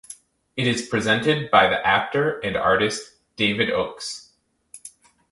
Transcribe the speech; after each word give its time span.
It 0.57 0.65
is 0.65 0.81
presented 0.87 1.51
by 1.51 1.67
the 1.69 1.77
actor 1.85 2.39
and 2.39 2.57
artist 2.57 3.17
David 3.35 3.69
Oakes. 3.69 4.31